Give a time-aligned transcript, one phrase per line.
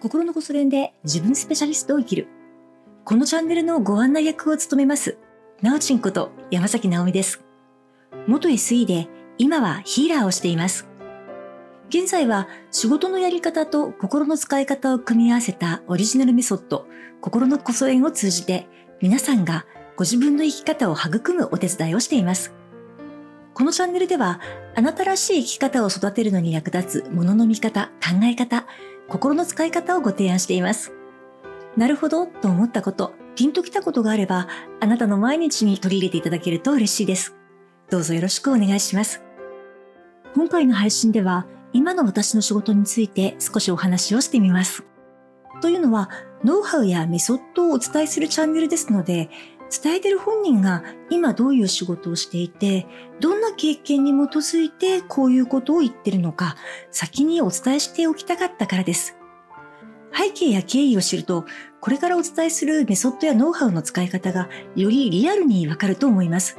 [0.00, 2.26] 心のこそ練で自分スペシャリストを生きる。
[3.04, 5.18] このチャンネルのご案内役を務めます、
[5.60, 7.44] なおちんこと山崎直美です。
[8.26, 10.88] 元 SE で今はヒーラーをしています。
[11.90, 16.86] 現在は仕事のやり方と心の使い方を組み合わせたオリジナルメソッド、
[17.20, 18.68] 心のこそ練を通じて
[19.02, 22.54] 皆さんがご自分の生き方を育むお手伝いをしています。
[23.52, 24.40] このチャンネルでは、
[24.74, 28.64] あなたらしい生き方を育てるのに役立つものの見方、考え方、
[29.10, 30.92] 心の使い方をご提案しています。
[31.76, 34.46] なるほどと思ったこと、ピンときたことがあれば、
[34.78, 37.34] あなたの毎日に取り入れていただけると嬉しいです。
[37.90, 39.20] どうぞよろしくお願いします。
[40.36, 44.84] 今回の配信では、今の私の仕事について少しお話をしてみます。
[45.60, 46.08] というのは、
[46.44, 49.28] ノウハウやメソッドをお伝えするチャンネルですので、
[49.70, 52.86] 伝えてる本人が今どういう仕事をしていて、
[53.20, 56.56] どんな経験に基づいてこういうことを言ってるのか、
[56.90, 59.16] 先にお伝えしておきたかったからです。
[60.12, 61.44] 背景や経緯を知ると、
[61.80, 66.58] これからお伝えするメソッドやノウハウの使い方がよりリアルにわかると思います。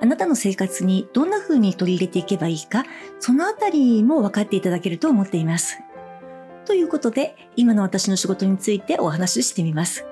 [0.00, 2.84] あなたの生活にどんな風に取り入れていけばいいか、
[3.18, 5.78] そのあたりも分かっていただけると思っています。
[6.66, 10.06] ということで、今の私の仕事についてお話ししてみます。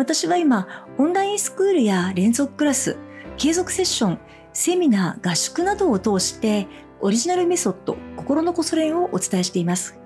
[0.00, 2.96] 私は今、オンラインスクールや連続クラス、
[3.36, 4.18] 継続セッション、
[4.54, 6.68] セミナー、合宿などを通して、
[7.02, 10.00] オリジナルメソッド、心のこそ練をお伝えしています。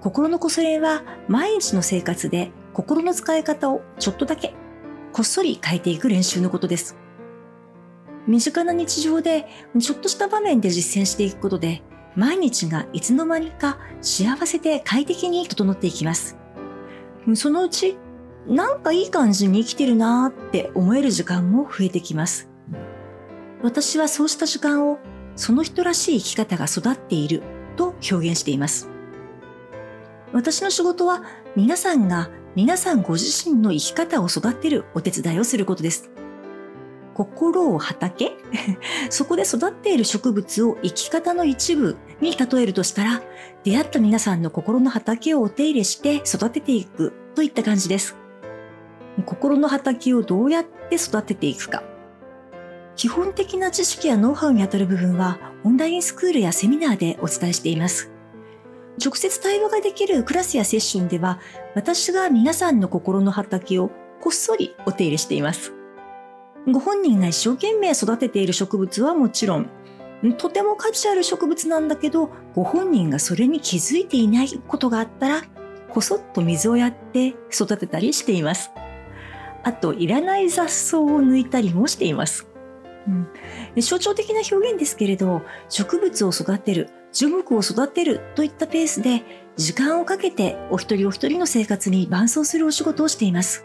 [0.00, 4.54] 心のこそ練は、毎日の生活で心の使い方をちょっとだけ、
[5.12, 6.96] こっそり変えていく練習のことです。
[8.26, 9.46] 身近な日常で、
[9.78, 11.84] ちょっとした場面で実践していくことで、
[12.16, 16.36] 毎日がいつの間にか幸せで快適に整っていきます。
[17.36, 17.98] そのうち
[18.48, 22.48] なんかいい感じに生きてるなーって思える時間も増えてきます。
[23.62, 24.98] 私はそうした時間を
[25.34, 27.42] その人らしい生き方が育っている
[27.76, 28.88] と表現しています。
[30.32, 31.22] 私の仕事は
[31.56, 36.10] 皆さんが皆さんご自身の生き方を育てるお手伝いをすることです。
[37.14, 38.36] 心を畑
[39.08, 43.22] そこで育っている植物を生き方の一部に例えるとしたら、
[43.64, 48.16] 出会った皆さんの心の畑をお手入れして育てていくといった感じです。
[49.24, 51.82] 心の畑をどうやって育てていくか。
[52.96, 58.10] 基本的な知識やノウハウにあたる部分はオンラインスクールやセミナーでお伝えしています。
[59.02, 61.38] 直接対話ができるクラスやセッションでは
[61.74, 63.90] 私が皆さんの心の畑を
[64.22, 65.74] こっそりお手入れしています。
[66.66, 69.70] ご本人が一生懸命育てている植物はもちろん、
[70.38, 75.42] とても価値ある植物なんだけど、ご本人がそれに気づいていないことがあったら、
[75.90, 78.70] こそっと水をやって育てたりしています。
[79.66, 82.46] あといらない雑草を抜いたりもしています。
[83.08, 83.28] うん、
[83.80, 89.22] 象徴的な表現ですけれど植物を育てる樹木を育てるといったペースで
[89.56, 93.64] 時間をかけてお一人お一人の生活に伴走するお仕事をしています。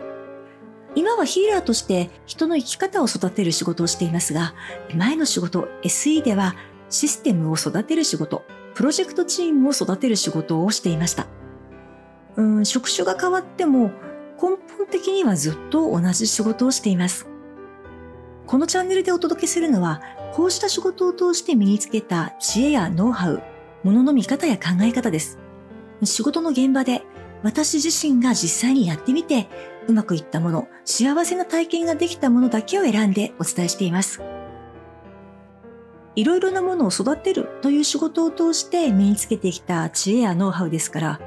[0.96, 4.56] 今はヒーラーとして人の生き方を育てる仕事をしていますが
[4.96, 6.56] 前の仕事 SE では
[6.90, 11.28] システムを育てる仕事プロジェクトチームを育てる仕事をしていました。
[12.38, 13.92] うん職種が変わっても
[14.42, 17.28] 根本的にはずっと同じ仕事をしています。
[18.48, 20.02] このチャンネルでお届けするのは、
[20.34, 23.44] こうした仕事を通して身につけた知恵やノウハウ、
[23.84, 25.38] ものの見方や考え方です。
[26.04, 27.04] 仕事の現場で
[27.44, 29.48] 私自身が実際にやってみて、
[29.88, 34.22] うまくいったもの、幸せな体験ができたものだけを選んでお伝えしています。
[36.16, 41.20] いろいろなものを育てるという仕事を通して身につけてきた知恵やノウハウですから、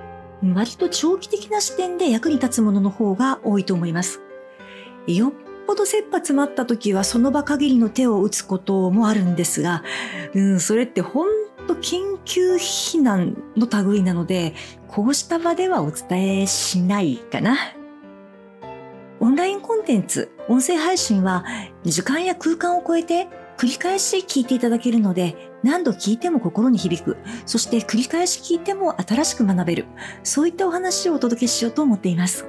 [0.52, 4.20] 割と長期的な視点で役に立つものの方が多いと思います。
[5.06, 5.32] よっ
[5.66, 9.82] ぽど切羽詰まった時はその場限りの手を打つこともあるんですが、
[10.34, 11.26] うん、それって本
[11.66, 14.54] 当緊急避難の類なので、
[14.88, 17.56] こうした場ではお伝えしないかな。
[19.20, 21.44] オンラインコンテンツ、音声配信は
[21.84, 27.16] 時間や空間を超えて繰り返し聞いていただけるので、何度聞いても心に響く、
[27.46, 29.86] そして繰り返し聞いても新しく学べる、
[30.22, 32.46] そういったお話をお届けしようと思っています。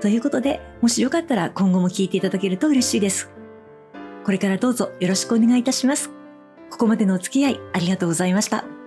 [0.00, 3.30] ということで、もしよかったら今後も聞いていただけると嬉しいです。
[4.24, 6.10] これからどうぞよろしくお願いいたします。
[6.70, 8.77] ここまでのお付き合いありがとうございました。